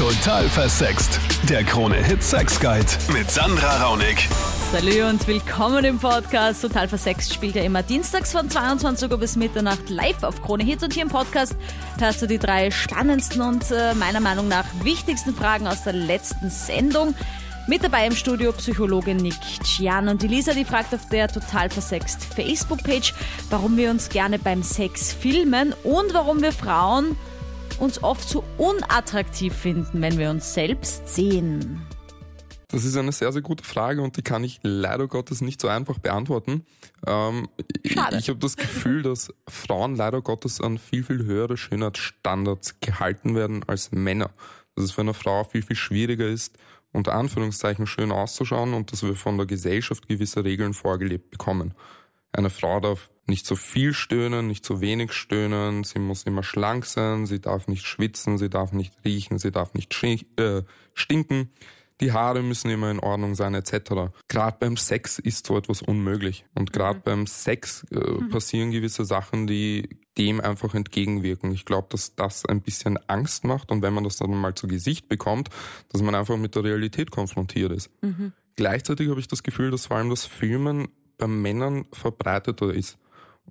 [0.00, 1.20] Total versext.
[1.46, 4.30] Der Krone-Hit Sex Guide mit Sandra Raunig.
[4.72, 6.62] Salü und willkommen im Podcast.
[6.62, 10.82] Total versext spielt ja immer dienstags von 22 Uhr bis Mitternacht live auf Krone Hit.
[10.82, 11.54] Und hier im Podcast
[11.98, 16.48] hörst du die drei spannendsten und äh, meiner Meinung nach wichtigsten Fragen aus der letzten
[16.48, 17.14] Sendung.
[17.68, 21.68] Mit dabei im Studio Psychologin Nick Cian und die Lisa, die fragt auf der Total
[21.68, 23.12] versext Facebook-Page,
[23.50, 27.18] warum wir uns gerne beim Sex filmen und warum wir Frauen
[27.78, 31.86] uns oft so unattraktiv finden, wenn wir uns selbst sehen.
[32.68, 35.66] Das ist eine sehr, sehr gute Frage und die kann ich leider Gottes nicht so
[35.66, 36.64] einfach beantworten.
[37.06, 37.48] Ähm,
[37.84, 38.16] Schade.
[38.16, 43.34] Ich, ich habe das Gefühl, dass Frauen leider Gottes an viel, viel höhere Schönheitsstandards gehalten
[43.34, 44.30] werden als Männer.
[44.76, 46.58] Dass es für eine Frau viel, viel schwieriger ist,
[46.92, 51.74] unter Anführungszeichen schön auszuschauen und dass wir von der Gesellschaft gewisse Regeln vorgelebt bekommen.
[52.32, 56.84] Eine Frau darf nicht so viel stöhnen, nicht so wenig stöhnen, sie muss immer schlank
[56.84, 59.94] sein, sie darf nicht schwitzen, sie darf nicht riechen, sie darf nicht
[60.36, 60.62] äh,
[60.94, 61.50] stinken,
[62.00, 64.12] die Haare müssen immer in Ordnung sein, etc.
[64.28, 66.44] Gerade beim Sex ist so etwas unmöglich.
[66.54, 67.02] Und gerade mhm.
[67.04, 68.30] beim Sex äh, mhm.
[68.30, 69.88] passieren gewisse Sachen, die
[70.18, 71.52] dem einfach entgegenwirken.
[71.52, 74.66] Ich glaube, dass das ein bisschen Angst macht und wenn man das dann mal zu
[74.66, 75.50] Gesicht bekommt,
[75.90, 77.90] dass man einfach mit der Realität konfrontiert ist.
[78.02, 78.32] Mhm.
[78.56, 80.88] Gleichzeitig habe ich das Gefühl, dass vor allem das Filmen
[81.20, 82.98] bei Männern verbreiteter ist.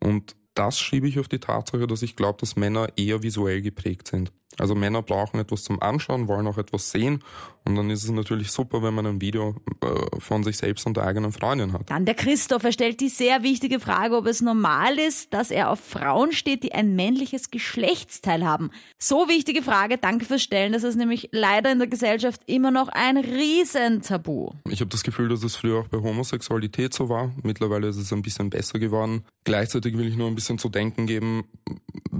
[0.00, 4.08] Und das schiebe ich auf die Tatsache, dass ich glaube, dass Männer eher visuell geprägt
[4.08, 4.32] sind.
[4.56, 7.22] Also Männer brauchen etwas zum Anschauen, wollen auch etwas sehen.
[7.64, 10.96] Und dann ist es natürlich super, wenn man ein Video äh, von sich selbst und
[10.96, 11.90] der eigenen Freundin hat.
[11.90, 15.80] Dann der Christopher stellt die sehr wichtige Frage, ob es normal ist, dass er auf
[15.80, 18.70] Frauen steht, die ein männliches Geschlechtsteil haben.
[18.98, 20.72] So wichtige Frage, danke fürs Stellen.
[20.72, 24.52] Das ist nämlich leider in der Gesellschaft immer noch ein Riesentabu.
[24.70, 27.32] Ich habe das Gefühl, dass es früher auch bei Homosexualität so war.
[27.42, 29.24] Mittlerweile ist es ein bisschen besser geworden.
[29.44, 31.44] Gleichzeitig will ich nur ein bisschen zu denken geben,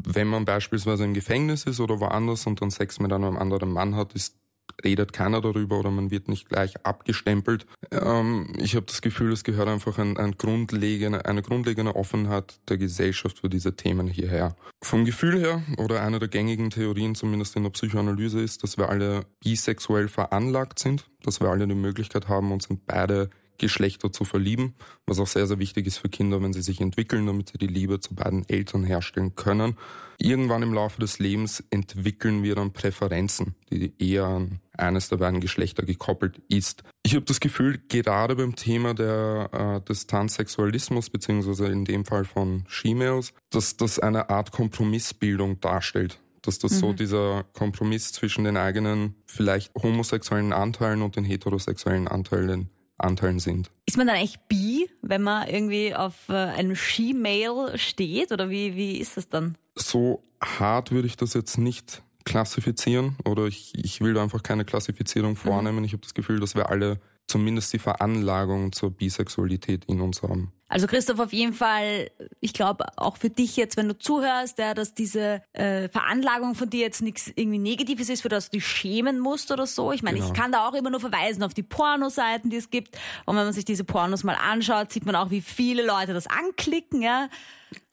[0.07, 3.97] wenn man beispielsweise im Gefängnis ist oder woanders und dann Sex mit einem anderen Mann
[3.97, 4.37] hat, ist
[4.85, 7.67] redet keiner darüber oder man wird nicht gleich abgestempelt.
[7.91, 12.79] Ähm, ich habe das Gefühl, es gehört einfach ein, ein grundlegende, eine grundlegende Offenheit der
[12.79, 14.57] Gesellschaft für diese Themen hierher.
[14.83, 18.89] Vom Gefühl her, oder eine der gängigen Theorien zumindest in der Psychoanalyse ist, dass wir
[18.89, 24.25] alle bisexuell veranlagt sind, dass wir alle die Möglichkeit haben, uns in beide Geschlechter zu
[24.25, 24.75] verlieben,
[25.07, 27.67] was auch sehr, sehr wichtig ist für Kinder, wenn sie sich entwickeln, damit sie die
[27.67, 29.77] Liebe zu beiden Eltern herstellen können.
[30.19, 35.41] Irgendwann im Laufe des Lebens entwickeln wir dann Präferenzen, die eher an eines der beiden
[35.41, 36.85] Geschlechter gekoppelt ist.
[37.03, 42.25] Ich habe das Gefühl, gerade beim Thema der, äh, des Transsexualismus, beziehungsweise in dem Fall
[42.25, 46.77] von She-Males, dass das eine Art Kompromissbildung darstellt dass das mhm.
[46.77, 53.71] so dieser Kompromiss zwischen den eigenen vielleicht homosexuellen Anteilen und den heterosexuellen Anteilen Anteilen sind.
[53.87, 58.77] Ist man dann eigentlich bi, wenn man irgendwie auf äh, einem She-Mail steht oder wie,
[58.77, 59.57] wie ist das dann?
[59.75, 65.33] So hart würde ich das jetzt nicht klassifizieren oder ich, ich will einfach keine Klassifizierung
[65.33, 65.37] mhm.
[65.37, 65.79] vornehmen.
[65.79, 65.85] Mhm.
[65.85, 70.53] Ich habe das Gefühl, dass wir alle zumindest die Veranlagung zur Bisexualität in uns haben.
[70.69, 74.75] Also Christoph, auf jeden Fall, ich glaube auch für dich jetzt, wenn du zuhörst, ja,
[74.75, 78.67] dass diese äh, Veranlagung von dir jetzt nichts irgendwie Negatives ist, für das du dich
[78.67, 79.93] schämen musst oder so.
[79.93, 80.29] Ich meine, genau.
[80.29, 82.99] ich kann da auch immer nur verweisen auf die Pornoseiten, die es gibt.
[83.25, 86.27] Und wenn man sich diese Pornos mal anschaut, sieht man auch, wie viele Leute das
[86.27, 87.29] anklicken, ja.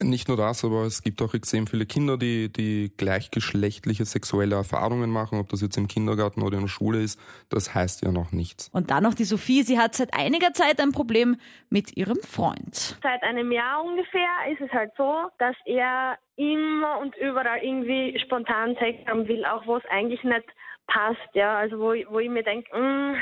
[0.02, 5.10] Nicht nur das, aber es gibt auch extrem viele Kinder, die, die gleichgeschlechtliche sexuelle Erfahrungen
[5.10, 8.32] machen, ob das jetzt im Kindergarten oder in der Schule ist, das heißt ja noch
[8.32, 8.70] nichts.
[8.72, 11.36] Und dann noch die Sophie, sie hat seit einiger Zeit ein Problem
[11.68, 12.65] mit ihrem Freund.
[12.72, 18.76] Seit einem Jahr ungefähr ist es halt so, dass er immer und überall irgendwie spontan
[18.76, 20.46] Sex haben will, auch wo es eigentlich nicht
[20.86, 23.16] passt, ja, also wo, wo ich mir denke, mm,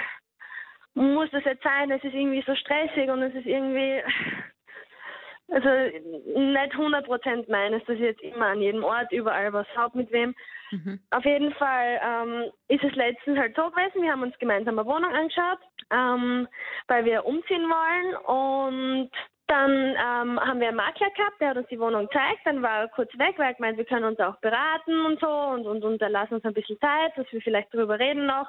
[0.94, 4.02] muss das jetzt sein, es ist irgendwie so stressig und es ist irgendwie
[5.48, 9.98] also nicht 100 Prozent meines, dass ich jetzt immer an jedem Ort überall was habe
[9.98, 10.34] mit wem.
[10.70, 11.00] Mhm.
[11.10, 14.88] Auf jeden Fall ähm, ist es letztens halt so gewesen, wir haben uns gemeinsam eine
[14.88, 15.58] Wohnung angeschaut,
[15.90, 16.48] ähm,
[16.88, 19.10] weil wir umziehen wollen und
[19.46, 22.80] dann ähm, haben wir einen Makler gehabt, der hat uns die Wohnung gezeigt, dann war
[22.80, 25.84] er kurz weg, weil er gemeint, wir können uns auch beraten und so und, und,
[25.84, 28.48] und er lassen uns ein bisschen Zeit, dass wir vielleicht darüber reden noch.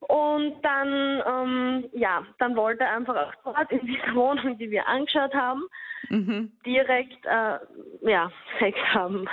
[0.00, 4.88] Und dann, ähm, ja, dann wollte er einfach auch dort in dieser Wohnung, die wir
[4.88, 5.64] angeschaut haben,
[6.08, 6.52] mhm.
[6.64, 7.58] direkt, äh,
[8.02, 9.28] ja, Sex haben.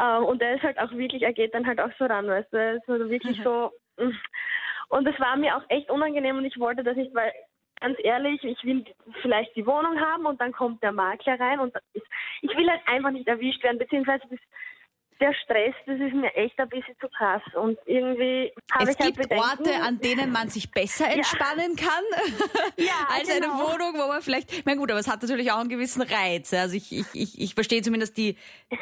[0.00, 2.52] ähm, und er ist halt auch wirklich, er geht dann halt auch so ran, weißt
[2.52, 3.42] du, er ist also wirklich mhm.
[3.44, 3.72] so.
[3.98, 4.10] Mm.
[4.88, 7.32] Und es war mir auch echt unangenehm und ich wollte das nicht, weil
[7.80, 8.84] ganz ehrlich, ich will
[9.22, 13.10] vielleicht die Wohnung haben und dann kommt der Makler rein und ich will halt einfach
[13.10, 14.40] nicht erwischt werden, beziehungsweise das,
[15.20, 17.42] der Stress, das ist mir echt ein bisschen zu krass.
[17.54, 19.44] Und irgendwie habe Es ich halt gibt Bedenken.
[19.44, 22.04] Orte, an denen man sich besser entspannen kann
[22.76, 23.58] Ja, als eine genau.
[23.72, 26.52] Wohnung, wo man vielleicht, na gut, aber es hat natürlich auch einen gewissen Reiz.
[26.52, 28.36] Also ich, ich, ich, ich verstehe zumindest die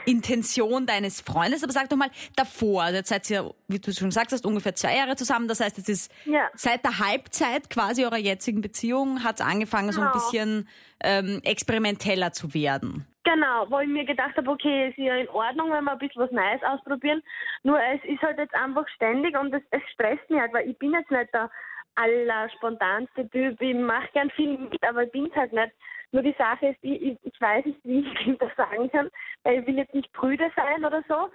[0.06, 4.08] Intention deines Freundes, aber sag doch mal davor, also jetzt seid ihr, wie du schon
[4.08, 5.48] gesagt hast, ungefähr zwei Jahre zusammen.
[5.48, 6.48] Das heißt, es ist Ja.
[6.54, 10.24] seit der Halbzeit quasi eurer jetzigen Beziehung hat es angefangen, so ein Genau.
[10.24, 10.68] bisschen
[11.02, 13.06] ähm, experimenteller zu werden.
[13.24, 16.22] Genau, wo ich mir gedacht habe, okay, ist ja in Ordnung, wenn wir ein bisschen
[16.22, 17.22] was Neues ausprobieren.
[17.62, 20.78] Nur es ist halt jetzt einfach ständig und es, es stresst mich halt, weil ich
[20.78, 21.50] bin jetzt nicht der
[21.94, 23.60] allerspontanste Typ.
[23.62, 25.72] Ich mache gern viel mit, aber ich bin's halt nicht.
[26.12, 29.10] Nur die Sache ist, ich, ich, ich weiß nicht, wie ich ihm das sagen kann,
[29.42, 31.30] weil ich will jetzt nicht prüde sein oder so.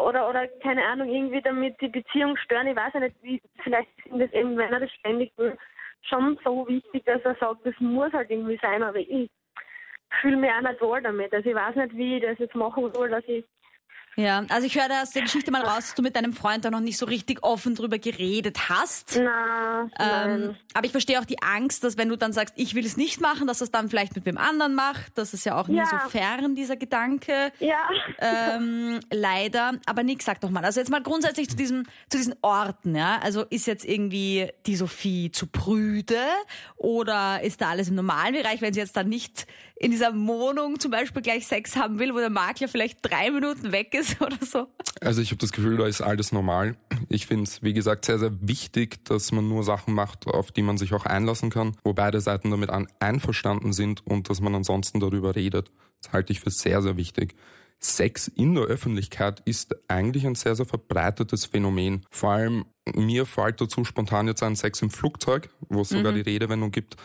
[0.00, 2.66] Oder, oder keine Ahnung, irgendwie damit die Beziehung stören.
[2.66, 5.56] Ich weiß ja nicht, wie, vielleicht sind das eben, wenn er das ständig will,
[6.00, 9.30] schon so wichtig, dass er sagt, das muss halt irgendwie sein, aber ich
[10.20, 11.32] fühle mich auch nicht wohl damit.
[11.32, 13.44] Also ich weiß nicht, wie ich das jetzt machen soll, dass ich
[14.16, 16.64] Ja, also ich höre da aus der Geschichte mal raus, dass du mit deinem Freund
[16.64, 19.18] da noch nicht so richtig offen drüber geredet hast.
[19.22, 19.88] na.
[19.98, 22.96] Ähm, aber ich verstehe auch die Angst, dass wenn du dann sagst, ich will es
[22.96, 25.16] nicht machen, dass es dann vielleicht mit wem anderen macht.
[25.18, 25.86] Das ist ja auch nie Ja.
[25.86, 27.52] so fern, dieser Gedanke.
[27.58, 27.88] Ja.
[28.18, 29.72] Ähm, leider.
[29.86, 33.18] Aber Nick, sag doch mal, also jetzt mal grundsätzlich zu diesem, zu diesen Orten, ja.
[33.22, 36.20] Also ist jetzt irgendwie die Sophie zu prüde
[36.76, 39.46] oder ist da alles im normalen Bereich, wenn sie jetzt dann nicht
[39.76, 43.72] in dieser Wohnung zum Beispiel gleich Sex haben will, wo der Makler vielleicht drei Minuten
[43.72, 44.66] weg ist oder so?
[45.00, 46.76] Also ich habe das Gefühl, da ist alles normal.
[47.08, 50.62] Ich finde es, wie gesagt, sehr, sehr wichtig, dass man nur Sachen macht, auf die
[50.62, 54.54] man sich auch einlassen kann, wo beide Seiten damit an, einverstanden sind und dass man
[54.54, 55.70] ansonsten darüber redet.
[56.02, 57.34] Das halte ich für sehr, sehr wichtig.
[57.80, 62.06] Sex in der Öffentlichkeit ist eigentlich ein sehr, sehr verbreitetes Phänomen.
[62.10, 62.64] Vor allem
[62.94, 66.96] mir fällt dazu spontan jetzt ein Sex im Flugzeug, wo es sogar die Redewendung gibt,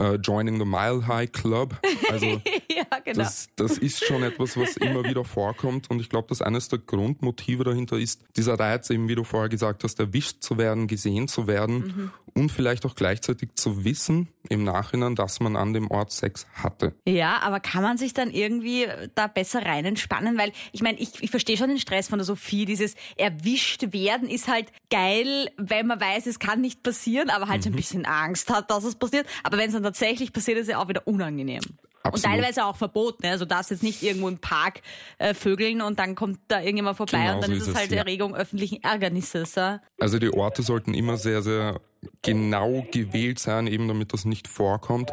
[0.00, 1.76] äh, Joining the Mile High Club.
[2.10, 2.40] Also
[3.12, 3.24] genau.
[3.24, 5.90] das, das ist schon etwas, was immer wieder vorkommt.
[5.90, 9.48] Und ich glaube, dass eines der Grundmotive dahinter ist, dieser Reiz, eben wie du vorher
[9.48, 14.64] gesagt hast, erwischt zu werden, gesehen zu werden und vielleicht auch gleichzeitig zu wissen im
[14.64, 16.94] Nachhinein, dass man an dem Ort Sex hatte.
[17.06, 20.38] Ja, aber kann man sich dann irgendwie da besser rein entspannen?
[20.38, 22.64] Weil ich meine, ich, ich verstehe schon den Stress von der Sophie.
[22.64, 27.62] Dieses erwischt werden ist halt geil, wenn man weiß, es kann nicht passieren, aber halt
[27.62, 29.26] so ein bisschen Angst hat, dass es passiert.
[29.42, 31.62] Aber wenn es dann tatsächlich passiert, ist es ja auch wieder unangenehm.
[32.04, 32.36] Und Absolut.
[32.36, 33.18] teilweise auch verboten.
[33.22, 33.32] ne?
[33.32, 34.82] Also du darfst jetzt nicht irgendwo im Park
[35.18, 37.90] äh, vögeln und dann kommt da irgendjemand vorbei Genau und dann so ist es halt
[37.90, 37.98] ja.
[37.98, 39.56] Erregung öffentlichen Ärgernisses.
[39.56, 39.80] Ja?
[40.00, 41.80] Also die Orte sollten immer sehr, sehr
[42.22, 45.10] genau gewählt sein, eben damit das nicht vorkommt.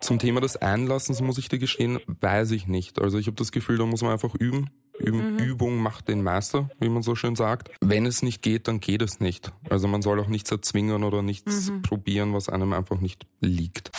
[0.00, 3.00] Zum Thema des Einlassens muss ich dir gestehen, weiß ich nicht.
[3.00, 4.70] Also ich habe das Gefühl, da muss man einfach üben.
[4.98, 7.70] Üben, Übung macht den Meister, wie man so schön sagt.
[7.80, 9.52] Wenn es nicht geht, dann geht es nicht.
[9.68, 13.90] Also man soll auch nichts erzwingen oder nichts probieren, was einem einfach nicht liegt.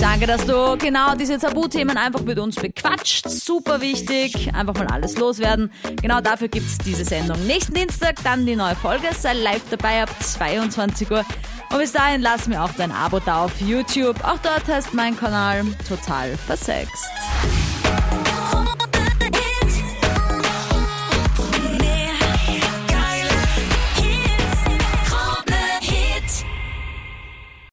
[0.00, 3.28] Danke, dass du genau diese Tabuthemen einfach mit uns bequatscht.
[3.28, 4.54] Super wichtig.
[4.54, 5.72] Einfach mal alles loswerden.
[6.00, 7.44] Genau dafür gibt's diese Sendung.
[7.46, 9.08] Nächsten Dienstag dann die neue Folge.
[9.12, 11.24] Sei live dabei ab 22 Uhr.
[11.70, 14.22] Und bis dahin lass mir auch dein Abo da auf YouTube.
[14.24, 17.04] Auch dort heißt mein Kanal total versext.